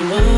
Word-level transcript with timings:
to. 0.00 0.29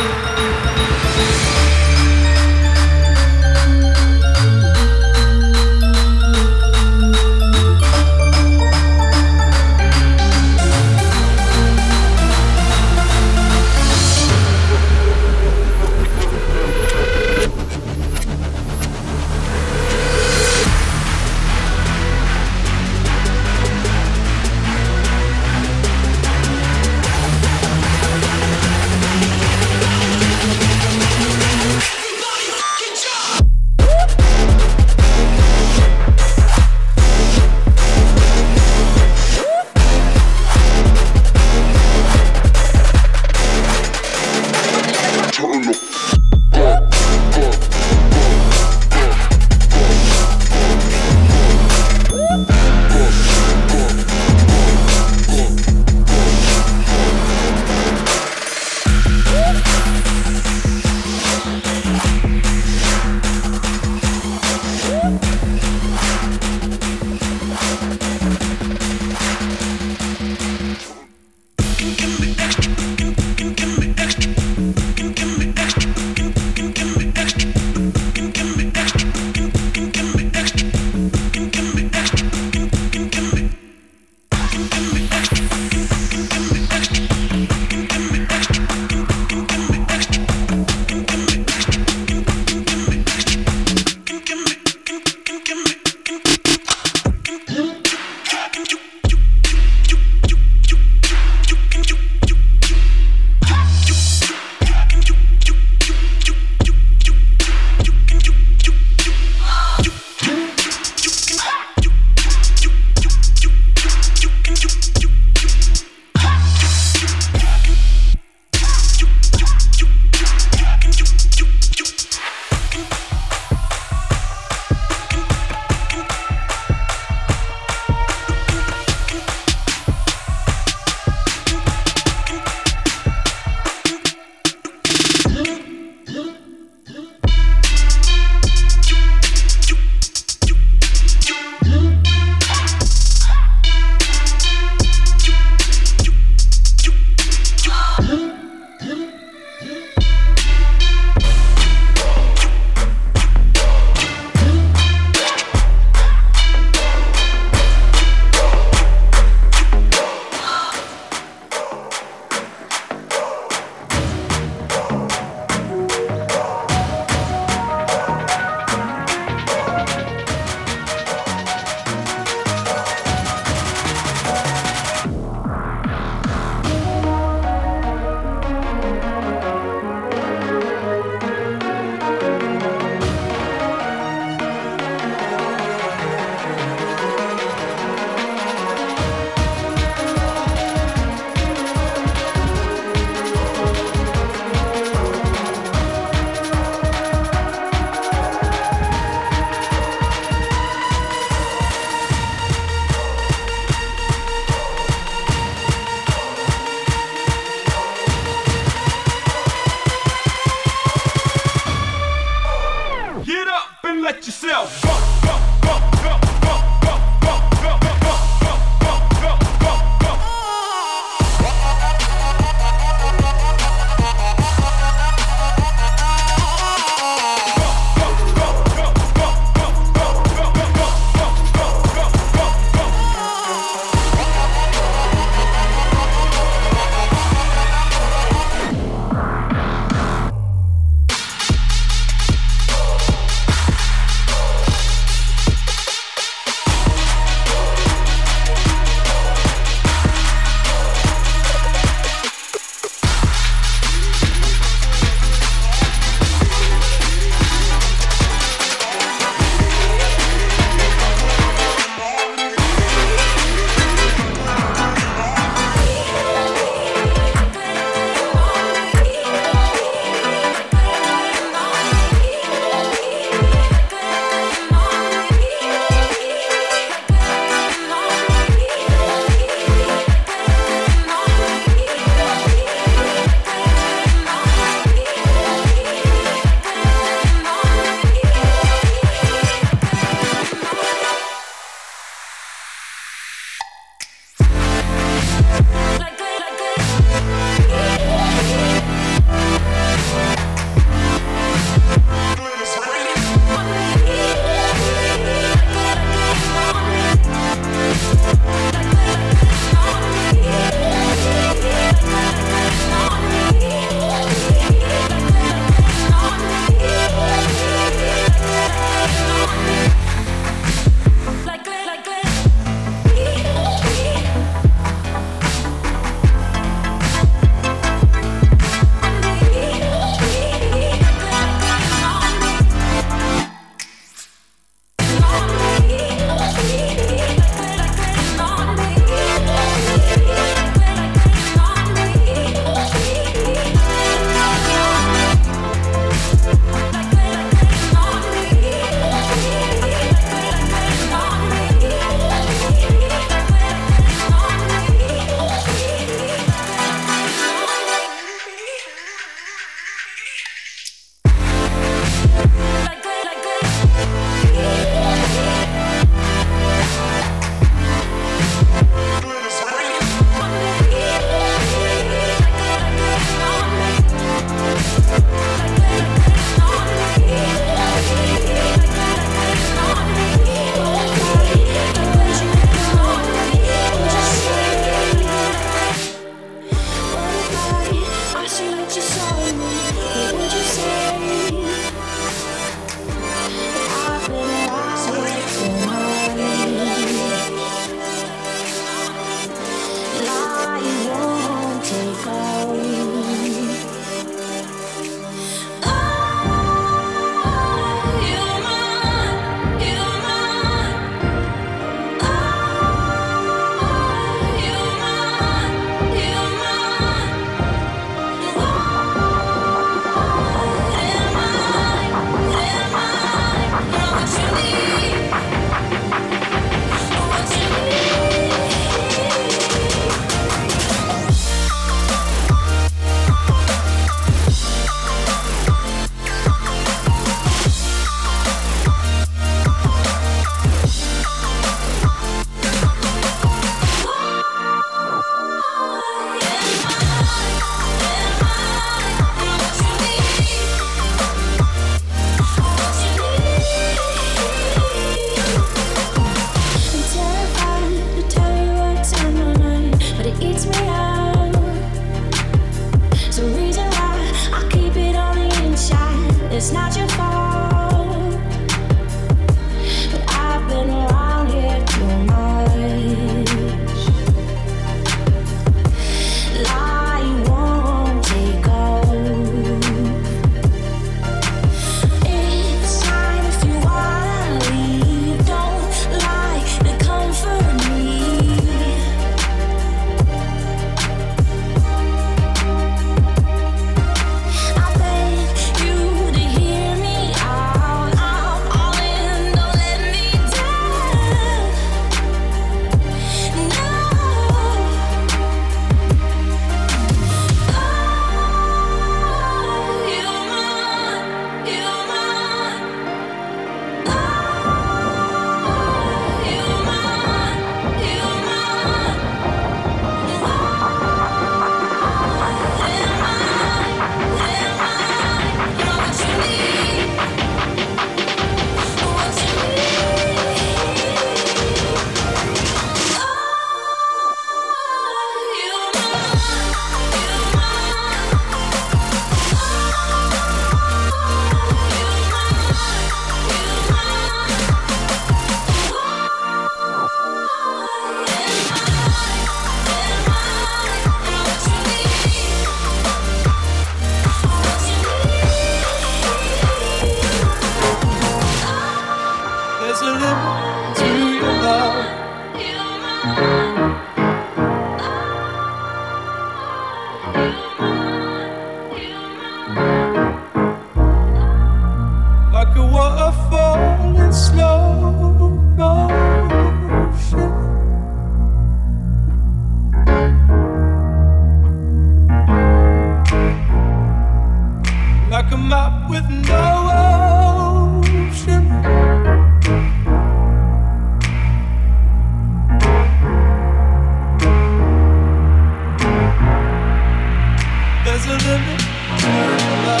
Música 599.22 600.00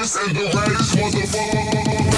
and 0.00 0.34
the 0.34 0.40
raddest 0.56 0.96
motherfuckers. 0.96 2.09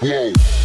Whoa. 0.00 0.55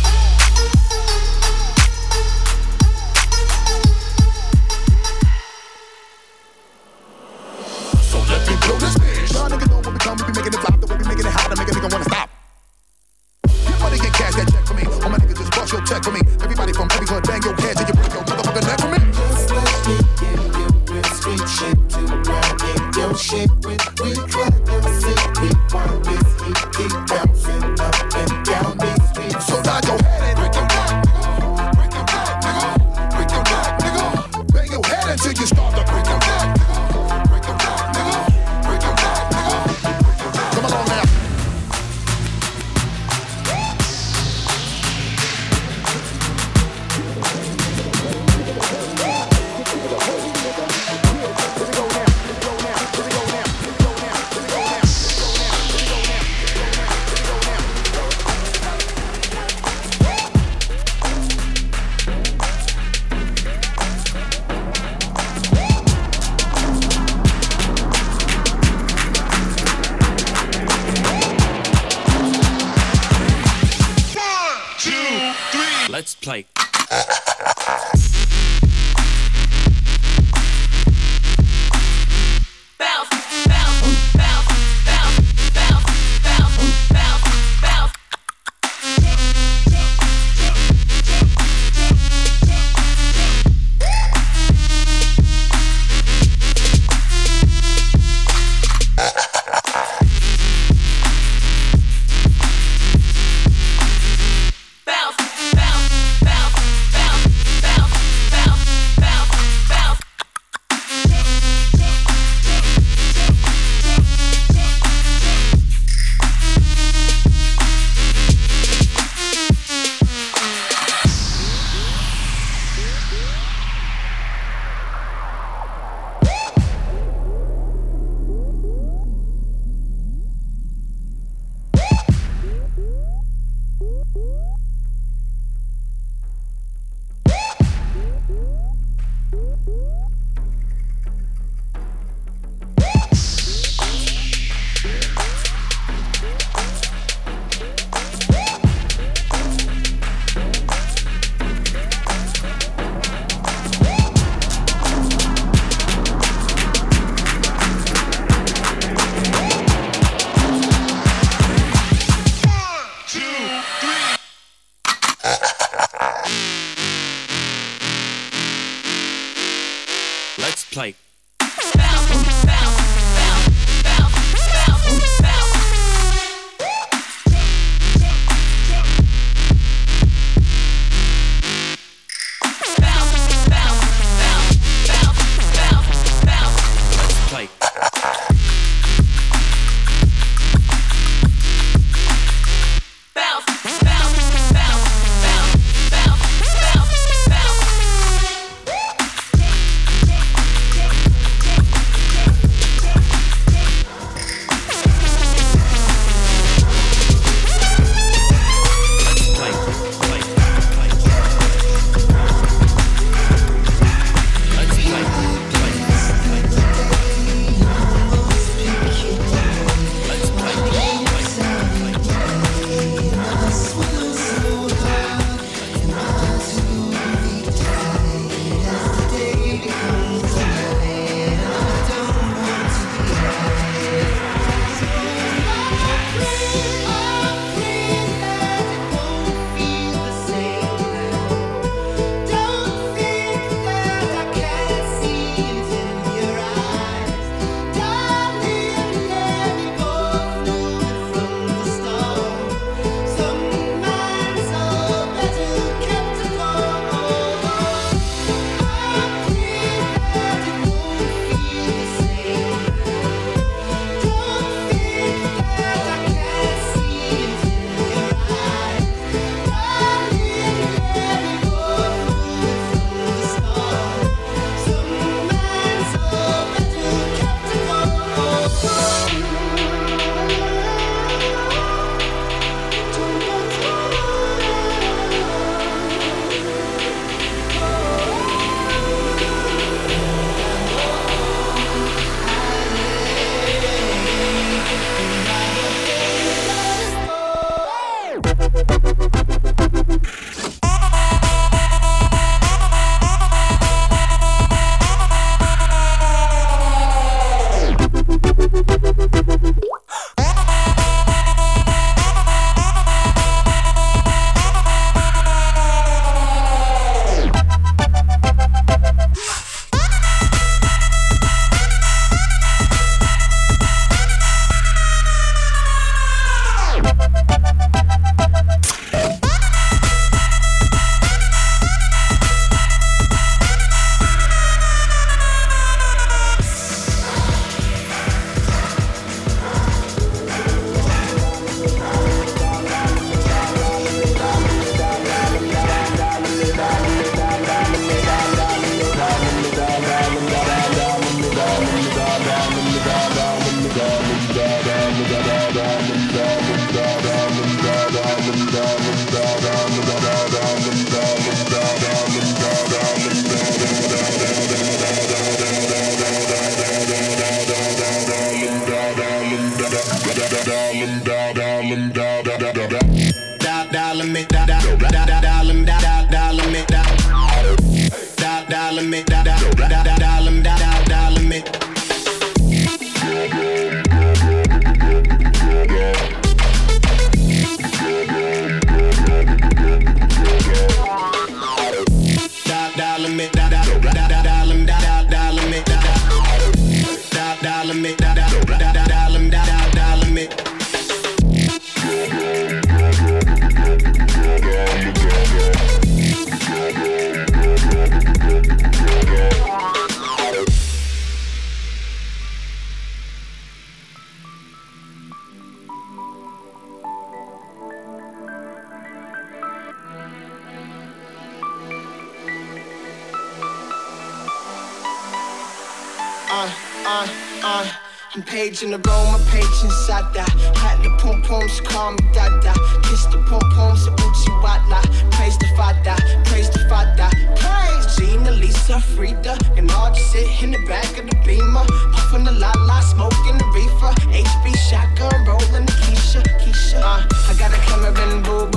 Lisa, 438.72 438.80
Frida, 438.96 439.38
and 439.58 439.70
all 439.72 439.94
just 439.94 440.12
sit 440.12 440.44
in 440.44 440.52
the 440.52 440.60
back 440.66 440.98
of 440.98 441.10
the 441.10 441.16
beamer. 441.26 441.66
Puffin' 441.92 442.24
the 442.24 442.32
la 442.32 442.52
la, 442.68 442.80
smoking 442.80 443.38
the 443.38 443.46
reefer. 443.54 443.92
HB 444.12 444.56
shotgun, 444.70 445.26
rollin' 445.26 445.66
the 445.66 445.74
Keisha, 445.84 446.22
Keisha. 446.40 446.80
Uh, 446.82 447.04
I 447.30 447.36
got 447.38 447.52
a 447.52 447.58
camera 447.68 447.92
in 448.04 448.22
the 448.22 448.30
booth, 448.30 448.52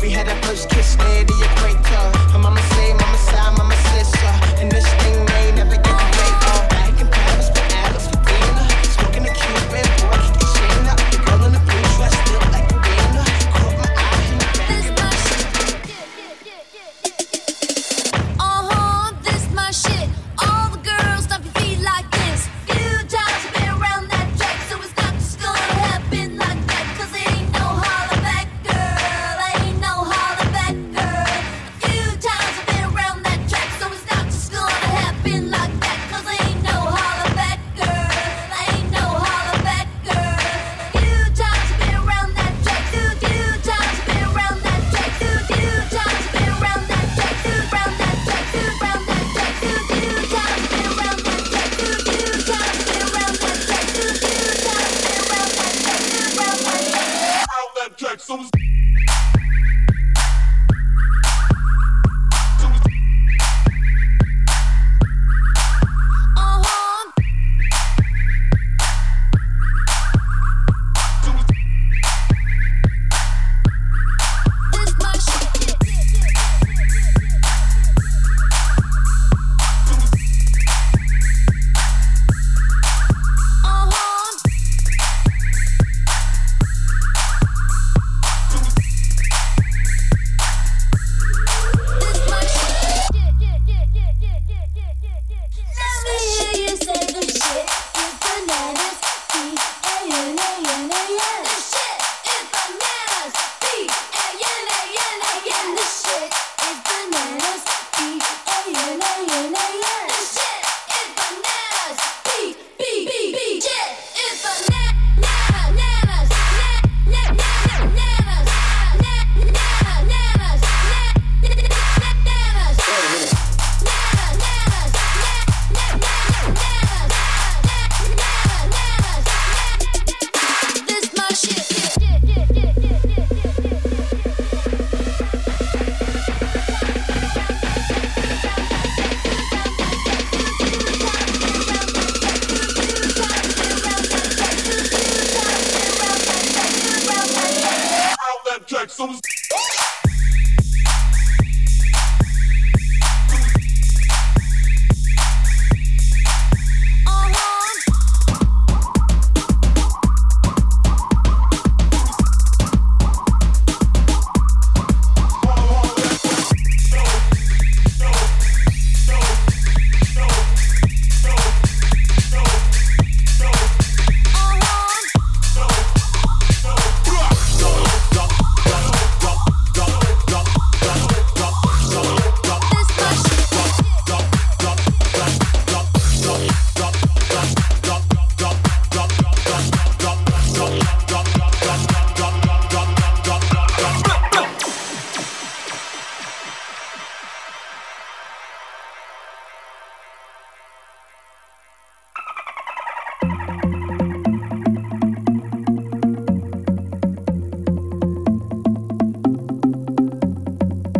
we 0.00 0.14
had 0.14 0.28
our 0.28 0.42
first 0.42 0.70
kiss 0.70 0.96
near 0.96 1.24
the 1.24 1.34
equator. 1.34 2.18
Her 2.32 2.38
mama 2.38 2.62
say, 2.72 2.94
mama 2.94 3.18
say, 3.18 3.50
mama 3.58 3.77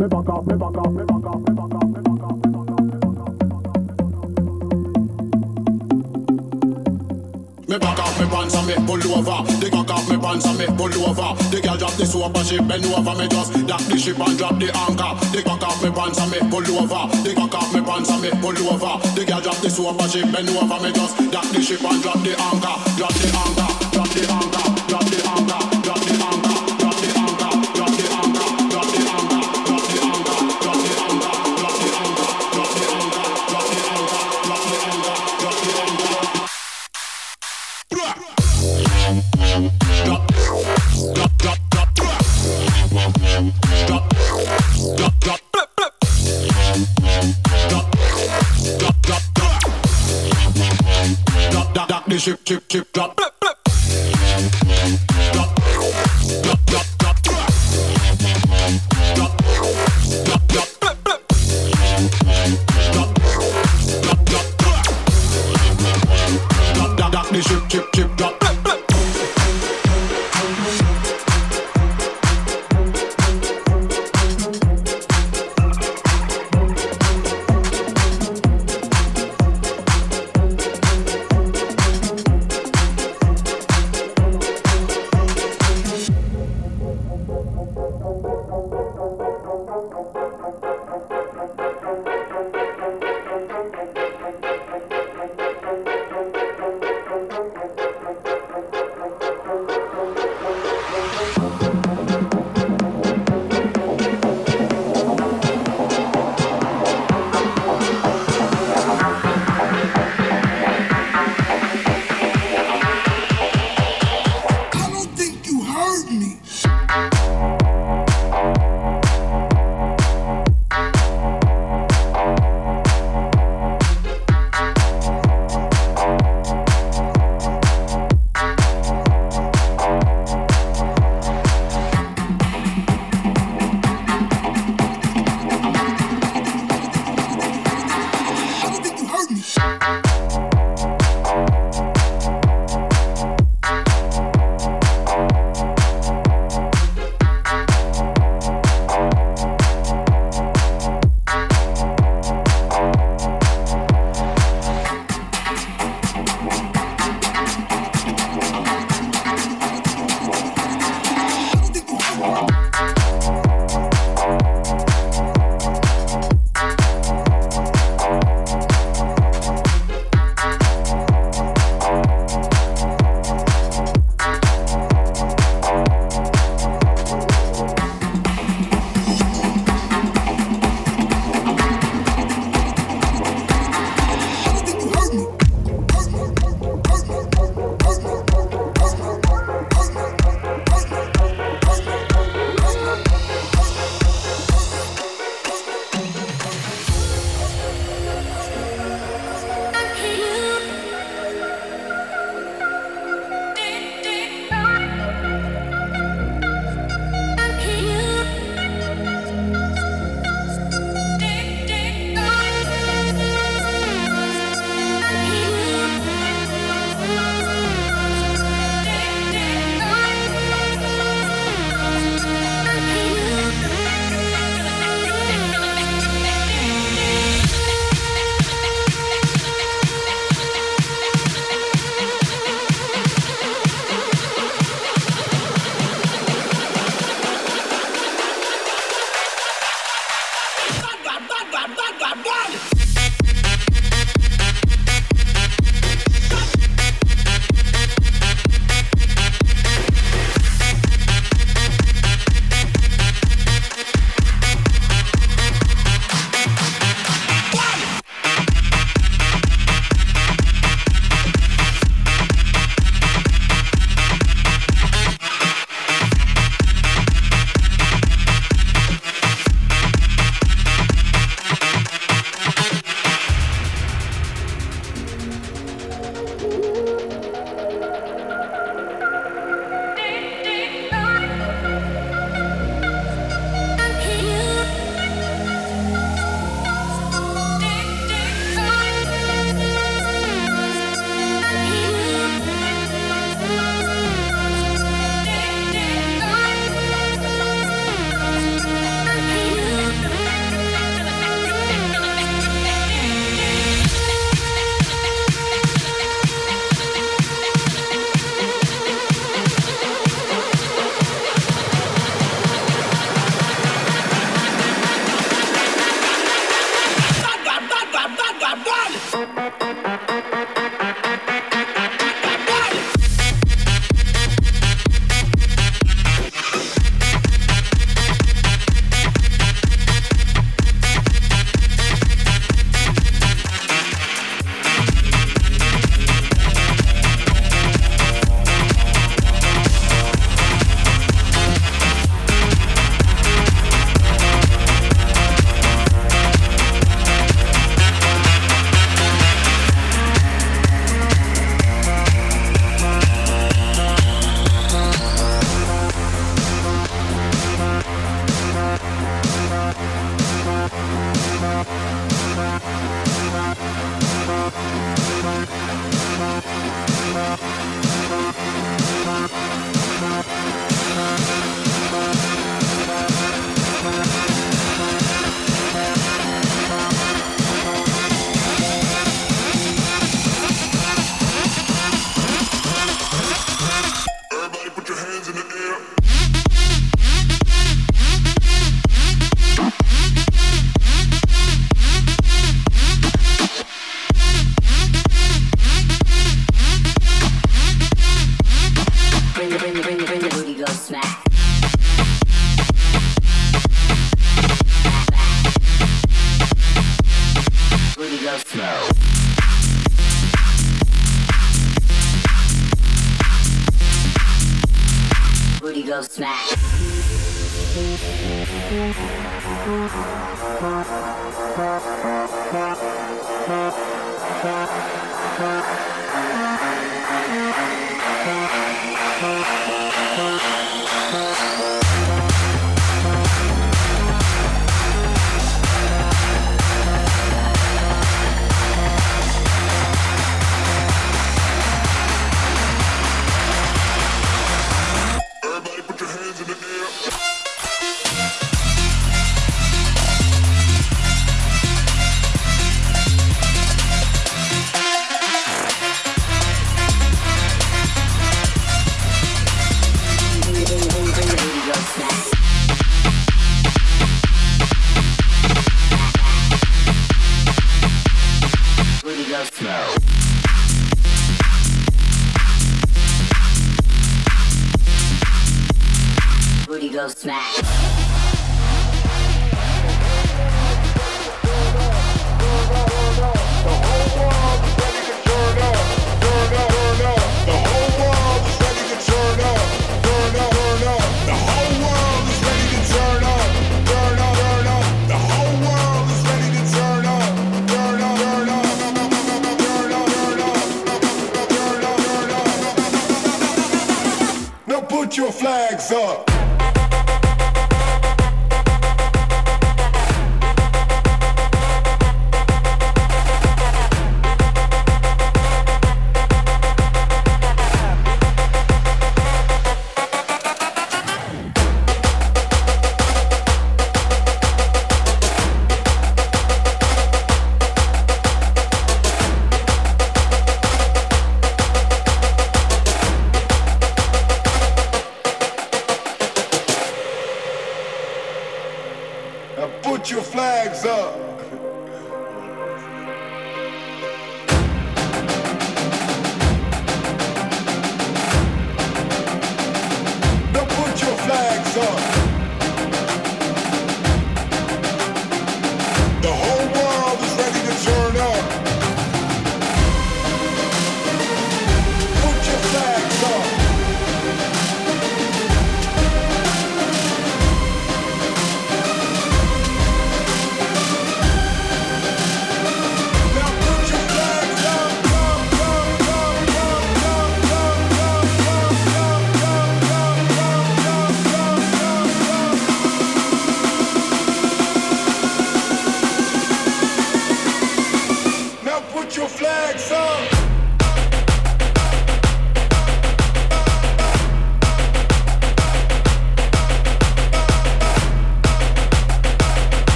me 0.00 0.08
back 0.08 0.24
me 0.24 0.56
back 0.56 0.72
me 0.72 0.80
back 0.80 0.80
me 0.80 1.04
back 1.04 1.36
me 1.36 1.52
back 1.52 1.68
me 1.68 1.92
back 1.92 2.32
me 2.32 2.48
back. 2.48 2.70
Me 7.68 7.78
back 7.78 7.98
off 8.00 8.18
me 8.18 8.26
pants 8.26 8.54
and 8.56 8.66
me 8.66 8.74
pull 8.88 9.12
over. 9.12 9.44
They 9.60 9.68
back 9.68 9.90
off 9.90 10.08
me 10.08 10.16
pants 10.16 10.46
and 10.46 10.58
me 10.58 10.66
pull 10.72 11.04
over. 11.04 11.36
The 11.52 11.60
girl 11.62 11.76
drop 11.76 11.92
the 12.00 12.06
soap 12.06 12.34
and 12.34 12.46
she 12.46 12.58
bend 12.60 12.86
over. 12.86 13.14
Me 13.14 13.28
just 13.28 13.52
dock 13.66 13.82
the 13.82 13.98
ship 13.98 14.18
and 14.18 14.38
drop 14.38 14.58
the 14.58 14.72
anchor. 14.72 15.12
They 15.36 15.42
back 15.44 15.62
off 15.62 15.82
me 15.84 15.90
pants 15.90 16.18
and 16.18 16.30
me 16.32 16.38
pull 16.48 16.64
over. 16.80 17.04
They 17.20 17.34
back 17.34 17.54
off 17.54 17.74
me 17.74 17.82
pants 17.82 18.08
and 18.08 18.22
me 18.22 18.30
pull 18.40 18.56
over. 18.72 18.96
The 19.12 19.24
girl 19.28 19.40
drop 19.42 19.56
the 19.60 19.68
soap 19.68 20.00
and 20.00 20.10
she 20.10 20.22
bend 20.24 20.48
over. 20.48 20.80
Me 20.80 20.92
just 20.96 21.30
dock 21.30 21.44
the 21.52 21.60
ship 21.60 21.84
and 21.84 22.00
drop 22.00 22.16
the 22.24 22.32
anchor. 22.40 22.76
Drop 22.96 23.12
the 23.20 23.28
anchor. 23.36 23.68
Drop 23.92 24.08
the 24.16 24.32
anchor. 24.32 24.59